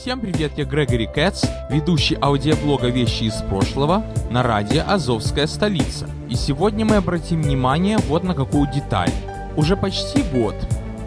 [0.00, 6.08] Всем привет, я Грегори Кэтс, ведущий аудиоблога «Вещи из прошлого» на радио «Азовская столица».
[6.28, 9.10] И сегодня мы обратим внимание вот на какую деталь.
[9.54, 10.54] Уже почти год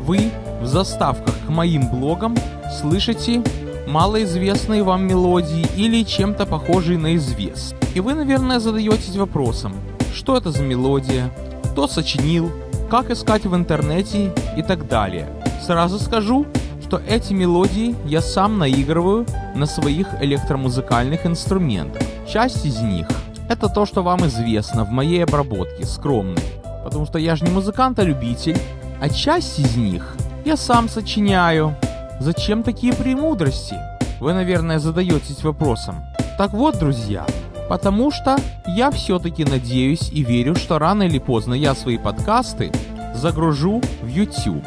[0.01, 2.37] вы в заставках к моим блогам
[2.79, 3.43] слышите
[3.87, 7.75] малоизвестные вам мелодии или чем-то похожие на извест.
[7.95, 9.73] И вы, наверное, задаетесь вопросом,
[10.13, 11.31] что это за мелодия,
[11.71, 12.51] кто сочинил,
[12.89, 15.27] как искать в интернете и так далее.
[15.65, 16.45] Сразу скажу,
[16.85, 19.25] что эти мелодии я сам наигрываю
[19.55, 22.03] на своих электромузыкальных инструментах.
[22.31, 23.07] Часть из них—
[23.49, 26.43] это то, что вам известно в моей обработке, скромной.
[26.83, 28.55] Потому что я же не музыкант, а любитель.
[29.01, 31.75] А часть из них я сам сочиняю.
[32.19, 33.77] Зачем такие премудрости?
[34.19, 36.03] Вы, наверное, задаетесь вопросом.
[36.37, 37.25] Так вот, друзья,
[37.67, 42.71] потому что я все-таки надеюсь и верю, что рано или поздно я свои подкасты
[43.15, 44.65] загружу в YouTube.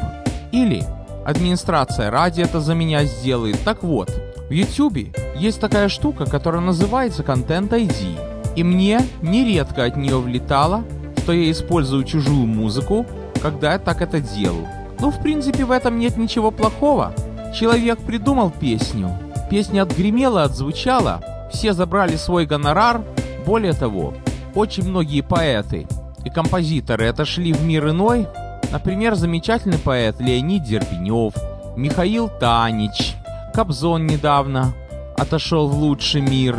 [0.51, 0.83] Или
[1.29, 3.59] администрация ради это за меня сделает.
[3.63, 4.11] Так вот,
[4.49, 8.55] в YouTube есть такая штука, которая называется Content ID.
[8.55, 10.83] И мне нередко от нее влетало,
[11.17, 13.05] что я использую чужую музыку,
[13.41, 14.67] когда я так это делаю.
[14.99, 17.13] Ну, в принципе, в этом нет ничего плохого.
[17.55, 19.11] Человек придумал песню,
[19.49, 23.01] песня отгремела, отзвучала, все забрали свой гонорар.
[23.45, 24.13] Более того,
[24.55, 25.87] очень многие поэты
[26.25, 28.27] и композиторы отошли в мир иной,
[28.71, 31.33] Например, замечательный поэт Леонид Дербенев,
[31.75, 33.15] Михаил Танич,
[33.53, 34.73] Кобзон недавно
[35.17, 36.55] отошел в лучший мир.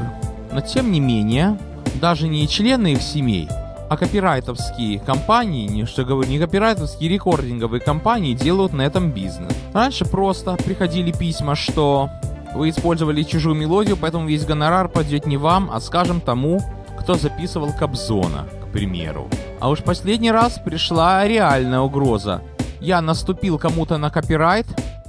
[0.53, 1.56] Но тем не менее,
[2.00, 3.48] даже не члены их семей,
[3.88, 9.53] а копирайтовские компании, не что говорю, не копирайтовские рекординговые компании делают на этом бизнес.
[9.72, 12.11] Раньше просто приходили письма, что
[12.55, 16.61] вы использовали чужую мелодию, поэтому весь гонорар пойдет не вам, а скажем тому,
[16.98, 19.28] кто записывал Кобзона, примеру.
[19.60, 22.42] А уж последний раз пришла реальная угроза.
[22.80, 24.66] Я наступил кому-то на копирайт,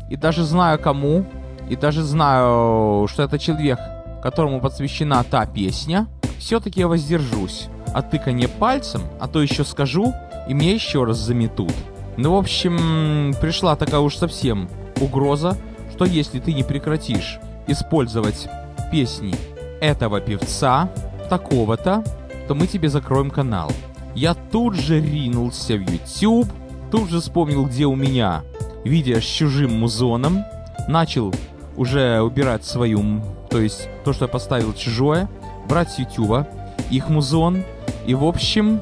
[0.09, 1.25] и даже знаю кому,
[1.69, 3.79] и даже знаю, что это человек,
[4.21, 10.13] которому посвящена та песня, все-таки я воздержусь от тыкания пальцем, а то еще скажу,
[10.49, 11.73] и мне еще раз заметут.
[12.17, 15.57] Ну, в общем, пришла такая уж совсем угроза,
[15.93, 18.49] что если ты не прекратишь использовать
[18.91, 19.33] песни
[19.79, 20.89] этого певца,
[21.29, 22.03] такого-то,
[22.51, 23.71] то мы тебе закроем канал.
[24.13, 26.51] Я тут же ринулся в YouTube,
[26.91, 28.43] тут же вспомнил, где у меня
[28.83, 30.43] видео с чужим музоном,
[30.89, 31.33] начал
[31.77, 35.29] уже убирать свою, то есть то, что я поставил чужое,
[35.69, 36.45] брать с YouTube,
[36.89, 37.63] их музон,
[38.05, 38.81] и в общем,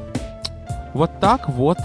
[0.95, 1.77] вот так вот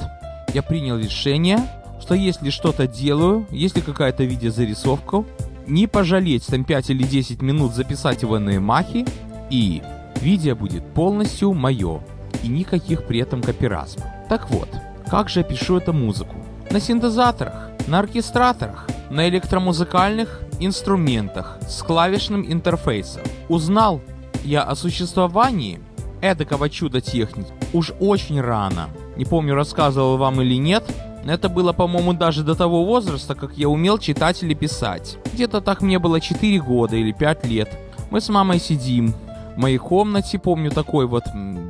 [0.55, 1.59] я принял решение,
[2.01, 5.23] что если что-то делаю, если какая-то видеозарисовка,
[5.67, 9.05] не пожалеть там 5 или 10 минут записать его на Ямахе,
[9.51, 9.83] и
[10.21, 12.01] видео будет полностью мое
[12.43, 14.05] и никаких при этом копиразма.
[14.29, 14.69] Так вот,
[15.11, 16.35] как же я пишу эту музыку?
[16.71, 23.23] На синтезаторах, на оркестраторах, на электромузыкальных инструментах с клавишным интерфейсом.
[23.49, 24.01] Узнал
[24.45, 25.81] я о существовании
[26.21, 28.89] эдакого чуда техники уж очень рано.
[29.17, 30.85] Не помню, рассказывал вам или нет,
[31.25, 35.19] но это было, по-моему, даже до того возраста, как я умел читать или писать.
[35.33, 37.71] Где-то так мне было 4 года или 5 лет.
[38.11, 39.15] Мы с мамой сидим,
[39.57, 41.25] моей комнате, помню, такой вот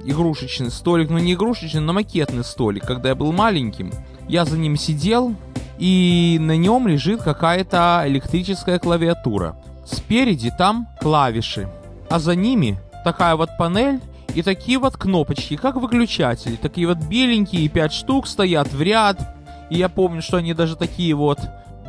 [0.05, 3.93] игрушечный столик, ну не игрушечный, но макетный столик, когда я был маленьким.
[4.29, 5.35] Я за ним сидел,
[5.79, 9.57] и на нем лежит какая-то электрическая клавиатура.
[9.85, 11.69] Спереди там клавиши,
[12.09, 14.01] а за ними такая вот панель
[14.35, 16.57] и такие вот кнопочки, как выключатели.
[16.57, 19.37] Такие вот беленькие, 5 штук стоят в ряд.
[19.71, 21.39] И я помню, что они даже такие вот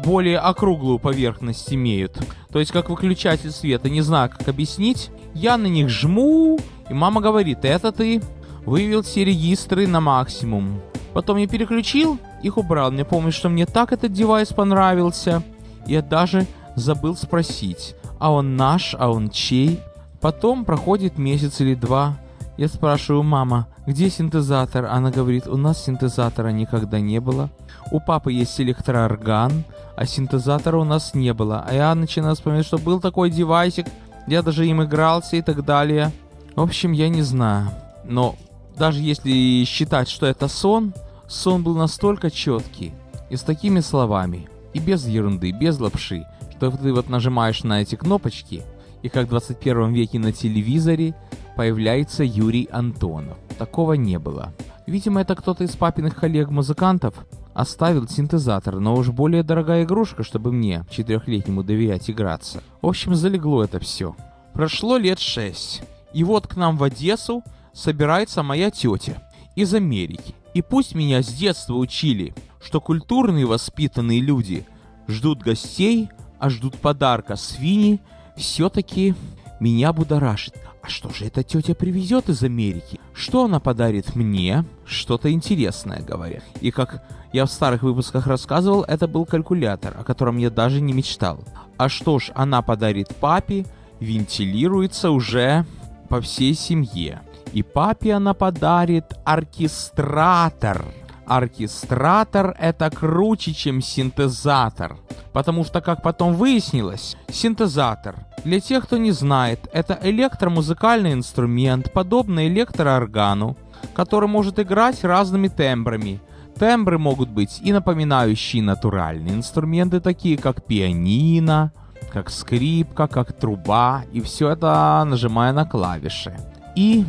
[0.04, 2.18] более округлую поверхность имеют.
[2.52, 5.10] То есть как выключатель света, не знаю, как объяснить.
[5.36, 6.58] Я на них жму,
[6.90, 8.22] и мама говорит, это ты
[8.66, 10.82] вывел все регистры на максимум.
[11.14, 12.90] Потом я переключил, их убрал.
[12.90, 15.44] Мне помню, что мне так этот девайс понравился.
[15.86, 19.80] Я даже забыл спросить, а он наш, а он чей?
[20.22, 22.18] Потом проходит месяц или два.
[22.58, 24.86] Я спрашиваю, мама, где синтезатор?
[24.86, 27.50] Она говорит, у нас синтезатора никогда не было.
[27.92, 29.66] У папы есть электроорган,
[29.96, 31.64] а синтезатора у нас не было.
[31.68, 33.86] А я начинаю вспоминать, что был такой девайсик,
[34.28, 36.12] я даже им игрался и так далее.
[36.56, 37.70] В общем, я не знаю.
[38.04, 38.36] Но
[38.78, 40.94] даже если считать, что это сон,
[41.28, 42.94] сон был настолько четкий
[43.30, 47.96] и с такими словами, и без ерунды, без лапши, что ты вот нажимаешь на эти
[47.96, 48.64] кнопочки,
[49.02, 51.16] и как в 21 веке на телевизоре
[51.56, 53.38] появляется Юрий Антонов.
[53.58, 54.54] Такого не было.
[54.88, 57.16] Видимо, это кто-то из папиных коллег-музыкантов
[57.56, 62.62] оставил синтезатор, но уж более дорогая игрушка, чтобы мне, четырехлетнему, доверять играться.
[62.84, 64.16] В общем, залегло это все.
[64.54, 65.82] Прошло лет шесть.
[66.14, 67.44] И вот к нам в Одессу
[67.74, 69.24] собирается моя тетя
[69.56, 70.36] из Америки.
[70.54, 74.68] И пусть меня с детства учили, что культурные воспитанные люди
[75.08, 76.10] ждут гостей
[76.40, 77.36] а ждут подарка.
[77.36, 78.00] Свиньи
[78.36, 79.16] все-таки
[79.60, 80.56] меня будоражит.
[80.86, 83.00] А что же эта тетя привезет из Америки?
[83.12, 84.64] Что она подарит мне?
[84.86, 86.44] Что-то интересное, говорят.
[86.62, 87.04] И как
[87.34, 91.40] я в старых выпусках рассказывал, это был калькулятор, о котором я даже не мечтал.
[91.78, 93.66] А что ж она подарит папе,
[94.00, 95.66] вентилируется уже
[96.08, 97.20] по всей семье.
[97.52, 100.86] И папе она подарит оркестратор.
[101.28, 104.98] Оркестратор это круче, чем синтезатор.
[105.34, 112.48] Потому что, как потом выяснилось, синтезатор, для тех, кто не знает, это электромузыкальный инструмент, подобный
[112.48, 113.58] электрооргану,
[113.96, 116.22] который может играть разными тембрами.
[116.58, 121.74] Тембры могут быть и напоминающие натуральные инструменты, такие как пианино,
[122.14, 126.38] как скрипка, как труба, и все это нажимая на клавиши.
[126.76, 127.04] И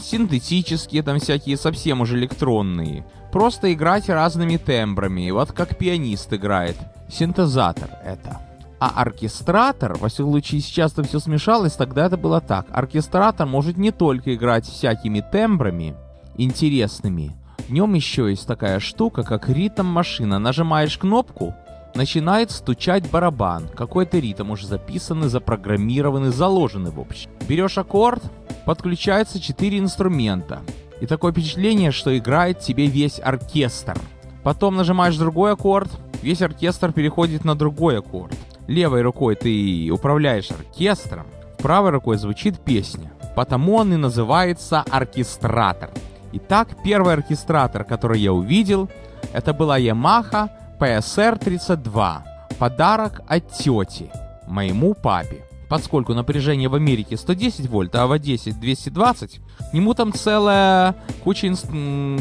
[0.00, 3.04] синтетические, там всякие совсем уже электронные.
[3.32, 6.76] Просто играть разными тембрами, вот как пианист играет.
[7.08, 8.40] Синтезатор это.
[8.78, 12.66] А оркестратор, во всяком случае сейчас-то все смешалось, тогда это было так.
[12.70, 15.94] Оркестратор может не только играть всякими тембрами
[16.36, 17.34] интересными,
[17.68, 20.38] в нем еще есть такая штука, как ритм-машина.
[20.38, 21.54] Нажимаешь кнопку,
[21.96, 23.68] начинает стучать барабан.
[23.68, 27.30] Какой-то ритм уже записанный, запрограммированный, заложенный в общем.
[27.48, 28.22] Берешь аккорд,
[28.64, 30.60] подключаются четыре инструмента.
[31.00, 33.98] И такое впечатление, что играет тебе весь оркестр.
[34.42, 35.90] Потом нажимаешь другой аккорд,
[36.22, 38.34] весь оркестр переходит на другой аккорд.
[38.68, 41.26] Левой рукой ты управляешь оркестром,
[41.58, 43.12] правой рукой звучит песня.
[43.34, 45.90] Потому он и называется оркестратор.
[46.32, 48.88] Итак, первый оркестратор, который я увидел,
[49.32, 50.48] это была Yamaha
[50.78, 52.22] PSR-32.
[52.58, 54.10] Подарок от тети,
[54.46, 55.44] моему папе.
[55.68, 59.40] Поскольку напряжение в Америке 110 вольт, а в Одессе 220,
[59.70, 60.94] к нему там целая
[61.24, 61.66] куча инст...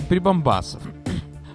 [0.10, 0.82] прибамбасов.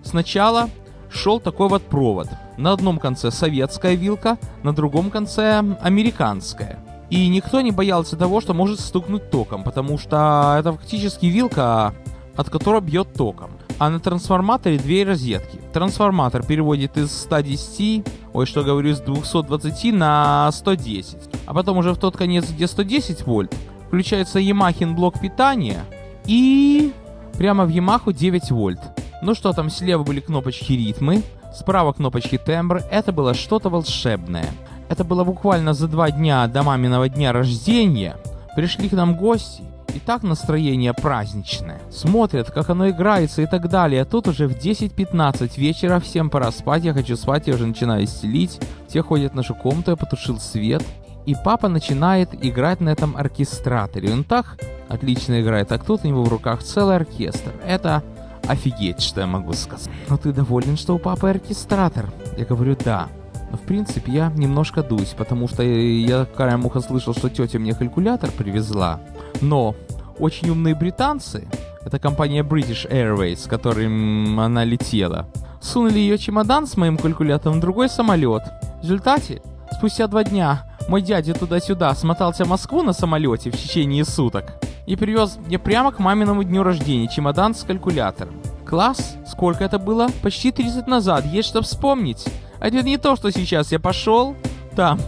[0.02, 0.68] Сначала
[1.10, 2.28] шел такой вот провод.
[2.56, 6.78] На одном конце советская вилка, на другом конце американская.
[7.10, 11.92] И никто не боялся того, что может стукнуть током, потому что это фактически вилка,
[12.36, 13.50] от которой бьет током.
[13.80, 15.58] А на трансформаторе две розетки.
[15.72, 21.16] Трансформатор переводит из 110, ой, что говорю, из 220 на 110.
[21.46, 23.56] А потом уже в тот конец, где 110 вольт,
[23.86, 25.82] включается Yamaha блок питания
[26.26, 26.92] и
[27.38, 28.80] прямо в Yamaha 9 вольт.
[29.22, 31.22] Ну что там, слева были кнопочки ритмы,
[31.54, 32.82] справа кнопочки тембр.
[32.90, 34.50] Это было что-то волшебное.
[34.90, 38.18] Это было буквально за два дня до маминого дня рождения.
[38.54, 41.80] Пришли к нам гости, и так настроение праздничное.
[41.90, 44.02] Смотрят, как оно играется и так далее.
[44.02, 48.06] А тут уже в 10-15 вечера всем пора спать, я хочу спать, я уже начинаю
[48.06, 48.60] стелить.
[48.88, 50.82] Все ходят в нашу комнату, я потушил свет.
[51.26, 54.12] И папа начинает играть на этом оркестраторе.
[54.12, 54.58] Он так
[54.88, 57.52] отлично играет, а тут у него в руках целый оркестр.
[57.64, 58.02] Это
[58.48, 59.90] офигеть, что я могу сказать.
[60.08, 62.10] Но ты доволен, что у папы оркестратор?
[62.36, 63.08] Я говорю, да.
[63.50, 67.74] Но в принципе я немножко дуюсь, потому что я краем уха слышал, что тетя мне
[67.74, 69.00] калькулятор привезла.
[69.40, 69.74] Но
[70.18, 71.48] очень умные британцы,
[71.84, 75.26] это компания British Airways, с которым она летела,
[75.60, 78.42] сунули ее чемодан с моим калькулятором в другой самолет.
[78.80, 79.42] В результате,
[79.72, 84.54] спустя два дня, мой дядя туда-сюда смотался в Москву на самолете в течение суток
[84.86, 88.34] и привез мне прямо к маминому дню рождения чемодан с калькулятором.
[88.66, 89.16] Класс?
[89.26, 90.08] Сколько это было?
[90.22, 92.26] Почти 30 назад, есть что вспомнить.
[92.60, 94.36] А это не то, что сейчас я пошел
[94.76, 94.98] там,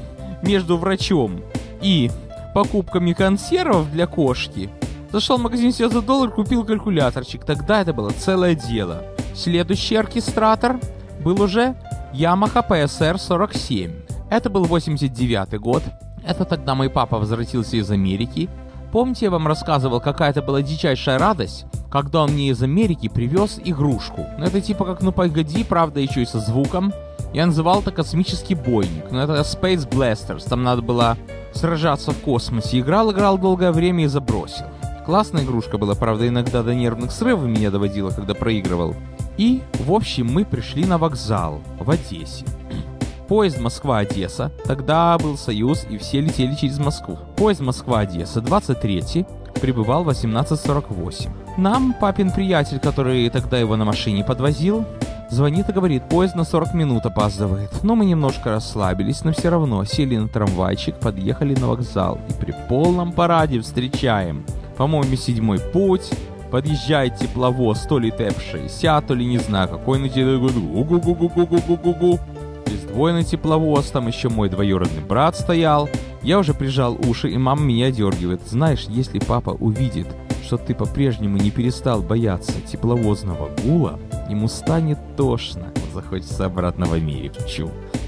[0.43, 1.41] между врачом
[1.81, 2.11] и
[2.55, 4.71] покупками консервов для кошки,
[5.13, 7.45] зашел в магазин себе за доллар, купил калькуляторчик.
[7.45, 9.05] Тогда это было целое дело.
[9.35, 10.79] Следующий оркестратор
[11.25, 11.75] был уже
[12.15, 13.93] Yamaha PSR 47.
[14.31, 15.83] Это был 89 год.
[16.27, 18.49] Это тогда мой папа возвратился из Америки.
[18.93, 23.59] Помните, я вам рассказывал, какая это была дичайшая радость, когда он мне из Америки привез
[23.65, 24.27] игрушку.
[24.39, 26.93] Ну это типа как ну погоди, правда еще и со звуком.
[27.33, 31.17] Я называл это космический бойник, но это Space Blasters, там надо было
[31.53, 32.81] сражаться в космосе.
[32.81, 34.67] Играл, играл долгое время и забросил.
[35.05, 38.95] Классная игрушка была, правда, иногда до нервных срывов меня доводила, когда проигрывал.
[39.37, 42.45] И, в общем, мы пришли на вокзал в Одессе.
[43.29, 47.19] Поезд Москва-Одесса, тогда был Союз, и все летели через Москву.
[47.37, 49.27] Поезд Москва-Одесса, 23
[49.61, 51.31] прибывал в 18.48.
[51.57, 54.85] Нам папин приятель, который тогда его на машине подвозил,
[55.33, 57.83] Звонит и говорит, поезд на 40 минут опаздывает.
[57.83, 62.55] Но мы немножко расслабились, но все равно сели на трамвайчик, подъехали на вокзал и при
[62.69, 64.45] полном параде встречаем.
[64.77, 66.11] По-моему, седьмой путь,
[66.51, 72.21] подъезжает тепловоз, то ли ТЭП-60, то ли не знаю какой, на гу-гу-гу-гу-гу-гу-гу-гу.
[72.67, 75.89] Раздвоенный тепловоз, там еще мой двоюродный брат стоял.
[76.21, 78.43] Я уже прижал уши, и мама меня дергивает.
[78.47, 80.09] Знаешь, если папа увидит,
[80.43, 85.73] что ты по-прежнему не перестал бояться тепловозного гула, ему станет тошно.
[85.95, 87.39] захочется обратно в Америку.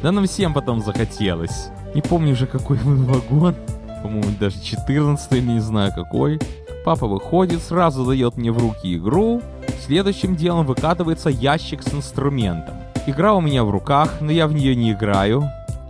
[0.03, 1.69] Да нам всем потом захотелось.
[1.95, 3.55] Не помню уже какой был вагон.
[4.03, 6.41] По-моему, даже 14 не знаю какой.
[6.85, 9.41] Папа выходит, сразу дает мне в руки игру.
[9.87, 12.75] Следующим делом выкатывается ящик с инструментом.
[13.07, 15.45] Игра у меня в руках, но я в нее не играю.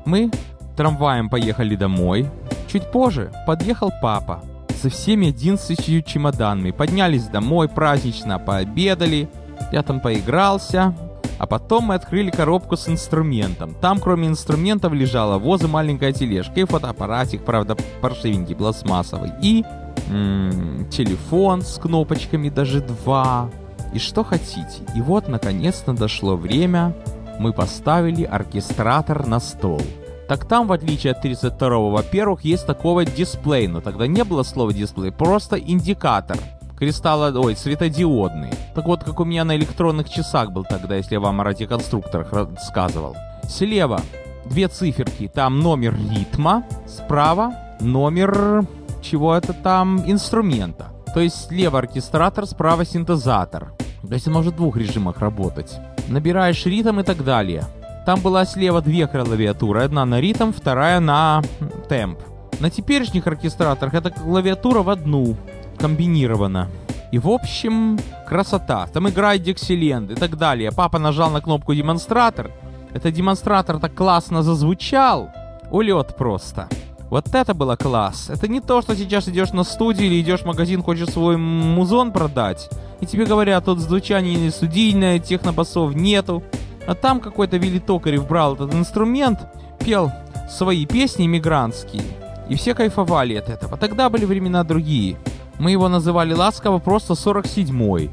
[0.05, 0.31] Мы
[0.77, 2.29] трамваем поехали домой.
[2.69, 4.43] Чуть позже подъехал папа
[4.77, 6.71] со всеми 11 чемоданами.
[6.71, 9.29] Поднялись домой, празднично пообедали.
[9.73, 10.95] Я там поигрался.
[11.39, 13.75] А потом мы открыли коробку с инструментом.
[13.81, 19.33] Там, кроме инструментов, лежала воза маленькая тележка и фотоаппаратик, правда, паршивенький, пластмассовый.
[19.43, 19.65] И
[20.09, 23.51] м-м, телефон с кнопочками, даже два.
[23.93, 24.83] И что хотите.
[24.95, 26.95] И вот, наконец-то, дошло время.
[27.41, 29.81] Мы поставили оркестратор на стол.
[30.29, 34.73] Так там, в отличие от 32-го, во-первых, есть такого дисплей, но тогда не было слова
[34.73, 36.39] дисплей, просто индикатор.
[36.79, 38.51] Кристалла, ой, светодиодный.
[38.75, 42.33] Так вот, как у меня на электронных часах был тогда, если я вам о радиоконструкторах
[42.33, 43.17] рассказывал.
[43.49, 44.01] Слева
[44.47, 48.67] две циферки, там номер ритма, справа номер
[49.03, 50.89] чего это там, инструмента.
[51.13, 53.73] То есть слева оркестратор, справа синтезатор.
[54.07, 55.79] То есть он может в двух режимах работать.
[56.09, 57.65] Набираешь ритм и так далее.
[58.07, 59.83] Там была слева две клавиатуры.
[59.83, 61.43] Одна на ритм, вторая на
[61.89, 62.19] темп.
[62.61, 65.37] На теперешних оркестраторах эта клавиатура в одну
[65.79, 66.69] комбинирована.
[67.13, 68.87] И в общем, красота.
[68.93, 70.71] Там играет Диксиленд и так далее.
[70.71, 72.51] Папа нажал на кнопку демонстратор.
[72.93, 75.31] Этот демонстратор так классно зазвучал.
[75.71, 76.69] Улет просто.
[77.11, 78.29] Вот это было класс.
[78.31, 82.13] Это не то, что сейчас идешь на студию или идешь в магазин, хочешь свой музон
[82.13, 82.69] продать.
[83.01, 86.43] И тебе говорят, тут звучание не студийное, технобасов нету.
[86.87, 89.41] А там какой-то Вилли Токарев брал этот инструмент,
[89.79, 90.13] пел
[90.49, 92.03] свои песни мигрантские.
[92.49, 93.77] И все кайфовали от этого.
[93.77, 95.17] Тогда были времена другие.
[95.59, 98.11] Мы его называли ласково просто 47-й.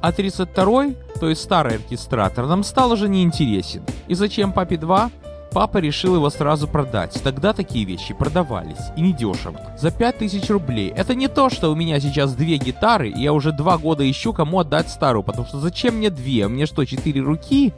[0.00, 3.82] А 32-й, то есть старый оркестратор, нам стал уже неинтересен.
[4.08, 5.10] И зачем папе 2?
[5.52, 7.20] Папа решил его сразу продать.
[7.22, 9.60] Тогда такие вещи продавались, и недешево.
[9.78, 10.92] За 5000 рублей.
[10.96, 14.32] Это не то, что у меня сейчас две гитары, и я уже два года ищу,
[14.32, 16.48] кому отдать старую, потому что зачем мне две?
[16.48, 17.74] Мне что, четыре руки?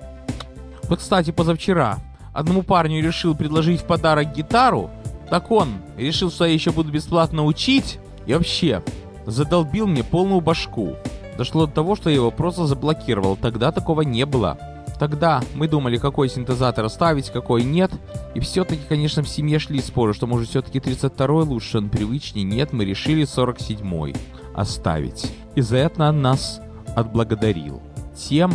[0.84, 1.98] Вот, кстати, позавчера
[2.32, 4.90] одному парню решил предложить в подарок гитару,
[5.28, 8.82] так он решил, что я еще буду бесплатно учить, и вообще
[9.26, 10.94] задолбил мне полную башку.
[11.36, 13.36] Дошло до того, что я его просто заблокировал.
[13.36, 14.58] Тогда такого не было.
[14.98, 17.90] Тогда мы думали, какой синтезатор оставить, какой нет.
[18.34, 22.44] И все-таки, конечно, в семье шли споры, что может все-таки 32-й лучше, он привычнее.
[22.44, 24.14] Нет, мы решили 47-й
[24.54, 25.32] оставить.
[25.56, 26.60] И за это нас
[26.94, 27.82] отблагодарил.
[28.16, 28.52] Тем,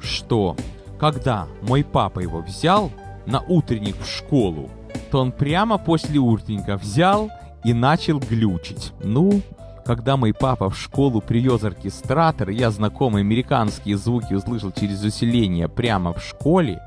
[0.00, 0.56] что
[0.98, 2.90] когда мой папа его взял
[3.26, 4.70] на утренник в школу,
[5.10, 7.30] то он прямо после утренника взял
[7.64, 8.92] и начал глючить.
[9.02, 9.42] Ну,
[9.84, 16.12] когда мой папа в школу привез оркестратор, я знакомые американские звуки услышал через усиление прямо
[16.12, 16.80] в школе,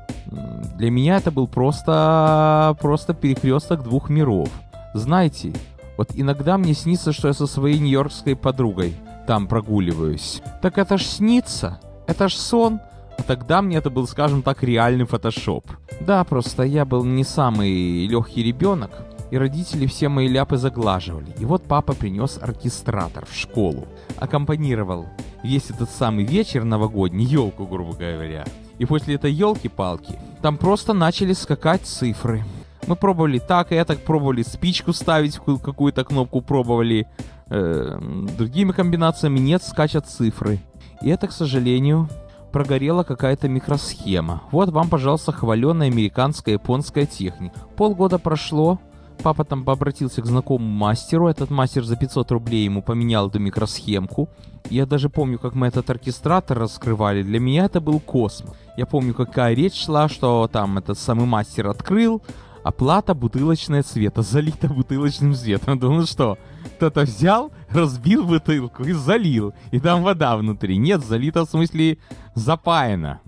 [0.76, 4.48] для меня это был просто, просто перекресток двух миров.
[4.94, 5.52] Знаете,
[5.96, 8.94] вот иногда мне снится, что я со своей нью-йоркской подругой
[9.26, 10.42] там прогуливаюсь.
[10.62, 12.80] Так это ж снится, это ж сон.
[13.18, 15.64] А тогда мне это был, скажем так, реальный фотошоп.
[16.00, 18.90] Да, просто я был не самый легкий ребенок,
[19.30, 21.34] и родители все мои ляпы заглаживали.
[21.38, 23.86] И вот папа принес оркестратор в школу,
[24.18, 25.06] аккомпанировал
[25.42, 28.44] весь этот самый вечер новогодний, елку, грубо говоря.
[28.78, 32.44] И после этой елки-палки там просто начали скакать цифры.
[32.86, 37.06] Мы пробовали так и так, пробовали спичку ставить, какую-то кнопку пробовали.
[37.48, 37.98] Э,
[38.36, 40.58] другими комбинациями нет, скачат цифры.
[41.02, 42.08] И это, к сожалению,
[42.52, 44.42] прогорела какая-то микросхема.
[44.50, 47.58] Вот вам, пожалуйста, хваленная американская японская техника.
[47.76, 48.78] Полгода прошло,
[49.22, 54.28] Папа там обратился к знакомому мастеру, этот мастер за 500 рублей ему поменял эту микросхемку.
[54.70, 57.22] Я даже помню, как мы этот оркестратор раскрывали.
[57.22, 58.54] Для меня это был космос.
[58.76, 62.22] Я помню, какая речь шла, что там этот самый мастер открыл,
[62.62, 65.78] оплата бутылочная цвета, залита бутылочным цветом.
[65.78, 66.36] Думаю, что
[66.76, 69.54] кто-то взял, разбил бутылку и залил.
[69.70, 70.76] И там вода внутри.
[70.76, 71.98] Нет, залита в смысле
[72.34, 73.20] запаяна.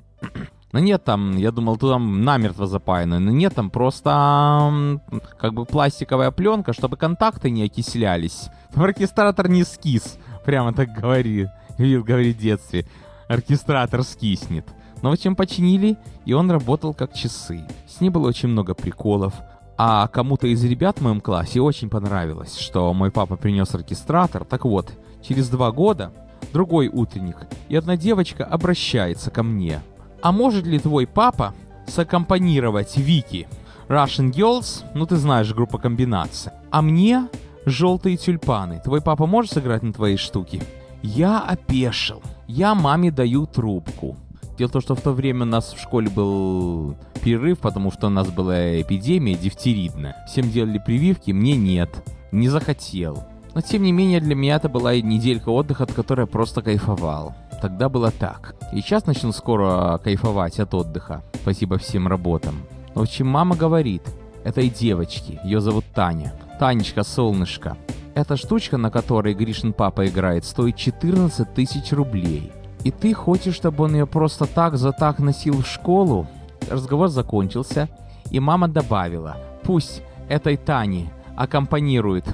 [0.72, 3.18] Ну нет, там, я думал, там намертво запаяно.
[3.18, 5.00] Но нет, там просто
[5.38, 8.48] как бы пластиковая пленка, чтобы контакты не окислялись.
[8.72, 11.48] Там оркестратор не скис, прямо так говорит,
[11.78, 12.86] Вил говорит в детстве.
[13.28, 14.66] Оркестратор скиснет.
[15.00, 15.96] Но в общем починили,
[16.26, 17.62] и он работал как часы.
[17.86, 19.32] С ним было очень много приколов.
[19.78, 24.44] А кому-то из ребят в моем классе очень понравилось, что мой папа принес оркестратор.
[24.44, 26.12] Так вот, через два года
[26.52, 27.36] другой утренник,
[27.68, 29.80] и одна девочка обращается ко мне–
[30.22, 31.54] а может ли твой папа
[31.86, 33.48] саккомпанировать Вики?
[33.88, 36.54] Russian Girls, ну ты знаешь, группа комбинация.
[36.70, 37.28] А мне
[37.64, 38.80] желтые тюльпаны.
[38.84, 40.62] Твой папа может сыграть на твоей штуке?
[41.02, 42.22] Я опешил.
[42.46, 44.16] Я маме даю трубку.
[44.58, 48.08] Дело в том, что в то время у нас в школе был перерыв, потому что
[48.08, 50.16] у нас была эпидемия дифтеридная.
[50.26, 51.90] Всем делали прививки, мне нет.
[52.32, 53.24] Не захотел.
[53.54, 57.34] Но тем не менее для меня это была неделька отдыха, от которой я просто кайфовал.
[57.60, 58.54] Тогда было так.
[58.72, 61.22] И сейчас начну скоро кайфовать от отдыха.
[61.34, 62.62] Спасибо всем работам.
[62.94, 64.02] В общем, мама говорит,
[64.44, 66.32] этой девочки, ее зовут Таня.
[66.58, 67.76] Танечка, солнышко,
[68.14, 72.50] эта штучка, на которой Гришин папа играет, стоит 14 тысяч рублей.
[72.82, 76.26] И ты хочешь, чтобы он ее просто так за так носил в школу?
[76.68, 77.88] Разговор закончился,
[78.32, 82.24] и мама добавила, пусть этой Тане аккомпанирует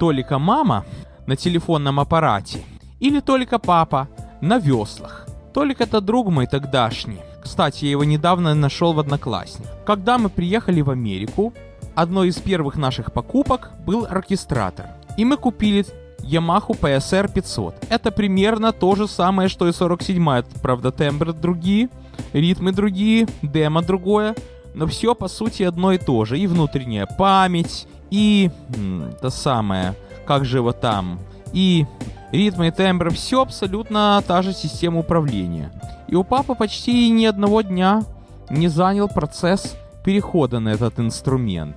[0.00, 0.84] только мама
[1.26, 2.64] на телефонном аппарате
[2.98, 4.08] или только папа
[4.40, 5.26] на веслах.
[5.52, 7.20] Толик это друг мой тогдашний.
[7.42, 9.66] Кстати, я его недавно нашел в Одноклассник.
[9.86, 11.52] Когда мы приехали в Америку,
[11.94, 14.86] одной из первых наших покупок был оркестратор.
[15.16, 15.84] И мы купили
[16.18, 17.86] Yamaha PSR 500.
[17.88, 21.88] Это примерно то же самое, что и 47 Правда, тембры другие,
[22.32, 24.34] ритмы другие, демо другое.
[24.74, 26.38] Но все, по сути, одно и то же.
[26.38, 28.50] И внутренняя память, и...
[28.76, 29.94] М, то самое,
[30.26, 31.18] как же его там,
[31.52, 31.86] и
[32.32, 35.72] ритмы и тембры, все абсолютно та же система управления.
[36.08, 38.02] И у папы почти ни одного дня
[38.50, 41.76] не занял процесс перехода на этот инструмент.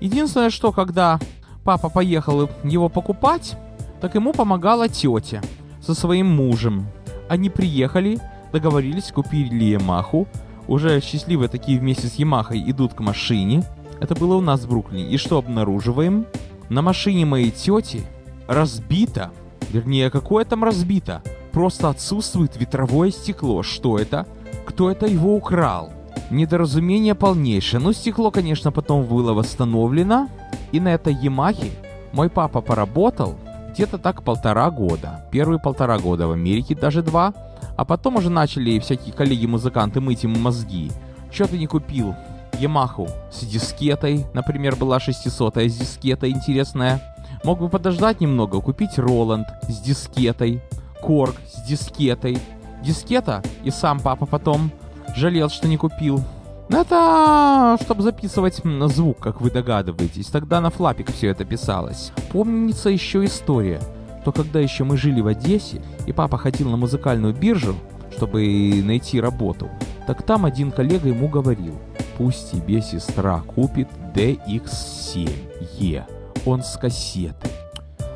[0.00, 1.18] Единственное, что когда
[1.64, 3.56] папа поехал его покупать,
[4.00, 5.42] так ему помогала тетя
[5.82, 6.86] со своим мужем.
[7.28, 8.18] Они приехали,
[8.52, 10.26] договорились, купили Ямаху,
[10.66, 13.64] уже счастливые такие вместе с Ямахой идут к машине.
[14.00, 15.10] Это было у нас в Бруклине.
[15.10, 16.26] И что обнаруживаем?
[16.68, 18.02] На машине моей тети
[18.48, 19.30] разбито,
[19.70, 21.22] вернее, какое там разбито?
[21.52, 23.62] Просто отсутствует ветровое стекло.
[23.62, 24.26] Что это?
[24.66, 25.92] Кто это его украл?
[26.30, 27.80] Недоразумение полнейшее.
[27.80, 30.28] Ну, стекло, конечно, потом было восстановлено.
[30.72, 31.70] И на этой Ямахе
[32.12, 33.36] мой папа поработал
[33.72, 35.24] где-то так полтора года.
[35.30, 37.32] Первые полтора года в Америке, даже два.
[37.76, 40.90] А потом уже начали всякие коллеги-музыканты мыть ему мозги.
[41.30, 42.14] Что ты не купил?
[42.58, 47.00] Ямаху с дискетой, например, была 600 с дискетой интересная.
[47.44, 50.60] Мог бы подождать немного, купить Роланд с дискетой,
[51.00, 52.38] Корг с дискетой.
[52.82, 54.70] Дискета, и сам папа потом
[55.16, 56.22] жалел, что не купил.
[56.68, 60.26] Это чтобы записывать звук, как вы догадываетесь.
[60.26, 62.12] Тогда на флапик все это писалось.
[62.30, 63.80] Помнится еще история,
[64.24, 67.74] то когда еще мы жили в Одессе, и папа ходил на музыкальную биржу,
[68.14, 69.68] чтобы найти работу,
[70.06, 71.74] так там один коллега ему говорил,
[72.16, 76.04] пусть тебе сестра купит DX7E,
[76.46, 77.48] он с кассеты.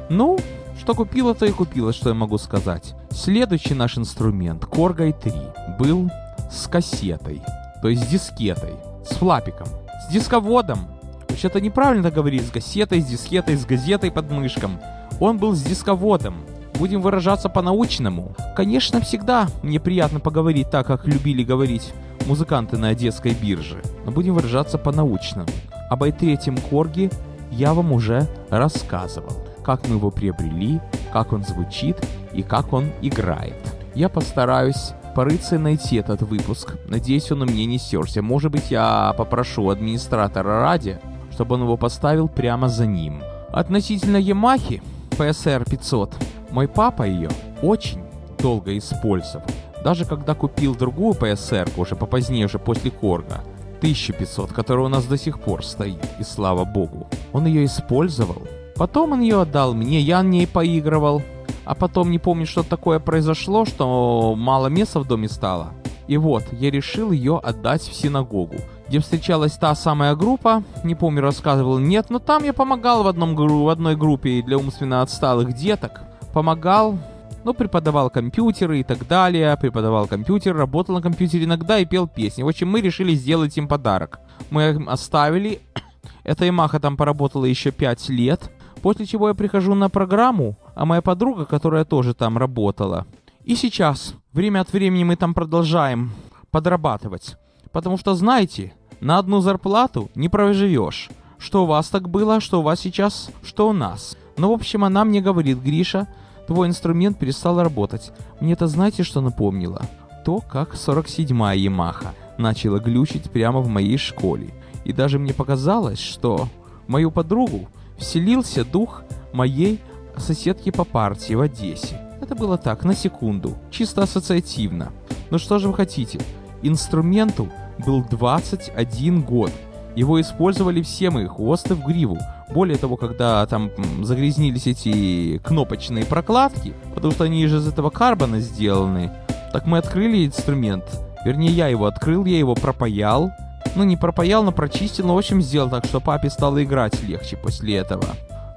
[0.09, 0.39] Ну,
[0.79, 2.95] что купила, то и купила, что я могу сказать.
[3.11, 5.33] Следующий наш инструмент, Коргай 3,
[5.79, 6.11] был
[6.51, 7.41] с кассетой,
[7.81, 9.69] то есть с дискетой, с флапиком,
[10.07, 10.81] с дисководом.
[11.29, 14.81] Вообще-то неправильно говорить, с кассетой, с дискетой, с газетой под мышком.
[15.21, 16.45] Он был с дисководом.
[16.79, 18.35] Будем выражаться по-научному.
[18.57, 21.93] Конечно, всегда мне приятно поговорить так, как любили говорить
[22.27, 23.81] музыканты на одесской бирже.
[24.05, 25.49] Но будем выражаться по-научному.
[25.91, 27.11] Об i3 Корге
[27.53, 29.37] я вам уже рассказывал.
[29.65, 30.81] Как мы его приобрели,
[31.13, 31.97] как он звучит
[32.33, 33.57] и как он играет.
[33.95, 36.77] Я постараюсь порыться и найти этот выпуск.
[36.89, 38.23] Надеюсь, он у меня не стерся.
[38.23, 40.99] Может быть, я попрошу администратора ради,
[41.31, 43.23] чтобы он его поставил прямо за ним.
[43.53, 46.15] Относительно Ямахи PSR 500,
[46.51, 47.29] мой папа ее
[47.61, 48.03] очень
[48.39, 49.45] долго использовал.
[49.85, 53.43] Даже когда купил другую PSR, уже попозднее, уже после Корга,
[53.83, 58.47] 1500, которая у нас до сих пор стоит, и слава богу, он ее использовал.
[58.77, 61.21] Потом он ее отдал мне, я на ней поигрывал,
[61.65, 65.73] а потом не помню, что такое произошло, что мало места в доме стало.
[66.07, 68.55] И вот, я решил ее отдать в синагогу,
[68.87, 73.35] где встречалась та самая группа, не помню, рассказывал, нет, но там я помогал в, одном,
[73.35, 76.03] в одной группе для умственно отсталых деток.
[76.33, 76.99] Помогал,
[77.45, 82.43] ну, преподавал компьютеры и так далее, преподавал компьютер, работал на компьютере иногда и пел песни.
[82.43, 84.21] В общем, мы решили сделать им подарок.
[84.51, 85.61] Мы им оставили,
[86.25, 88.51] эта Ямаха там поработала еще 5 лет,
[88.83, 93.07] после чего я прихожу на программу, а моя подруга, которая тоже там работала.
[93.45, 96.13] И сейчас, время от времени мы там продолжаем
[96.51, 97.37] подрабатывать.
[97.73, 101.11] Потому что, знаете, на одну зарплату не проживешь.
[101.39, 104.17] Что у вас так было, что у вас сейчас, что у нас.
[104.37, 106.07] Ну, в общем, она мне говорит, Гриша,
[106.47, 108.13] твой инструмент перестал работать.
[108.41, 109.83] Мне это знаете, что напомнило?
[110.25, 114.55] То, как 47-я Ямаха начала глючить прямо в моей школе.
[114.85, 116.49] И даже мне показалось, что
[116.87, 119.03] мою подругу вселился дух
[119.33, 119.81] моей
[120.17, 122.01] соседки по партии в Одессе.
[122.21, 124.93] Это было так, на секунду, чисто ассоциативно.
[125.31, 126.21] Но что же вы хотите?
[126.63, 127.49] Инструменту
[127.85, 129.51] был 21 год.
[129.95, 132.19] Его использовали все мои хвосты в гриву.
[132.51, 133.71] Более того, когда там
[134.03, 139.11] загрязнились эти кнопочные прокладки, потому что они же из этого карбона сделаны,
[139.53, 140.85] Так мы открыли инструмент.
[141.25, 143.31] Вернее, я его открыл, я его пропаял.
[143.77, 147.37] Ну, не пропаял, но прочистил, но, в общем, сделал так, что папе стало играть легче
[147.37, 148.05] после этого.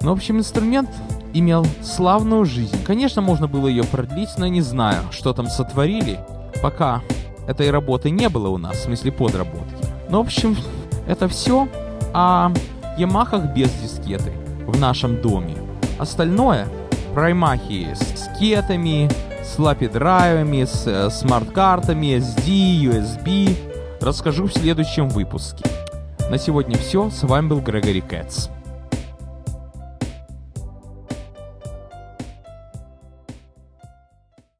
[0.00, 0.90] Ну, в общем, инструмент
[1.32, 2.82] имел славную жизнь.
[2.84, 6.18] Конечно, можно было ее продлить, но не знаю, что там сотворили,
[6.62, 7.02] пока
[7.46, 9.86] этой работы не было у нас, в смысле подработки.
[10.08, 10.56] Ну, в общем,
[11.06, 11.68] это все
[12.12, 12.50] о
[12.98, 14.32] Ямахах без дискеты
[14.66, 15.56] в нашем доме.
[15.98, 16.66] Остальное
[17.14, 19.08] про Ямахи с дискетами,
[19.42, 23.56] с лапи-драйвами, с э, смарт-картами, SD, USB
[24.00, 25.64] расскажу в следующем выпуске.
[26.30, 27.10] На сегодня все.
[27.10, 28.48] С вами был Грегори Кэтс.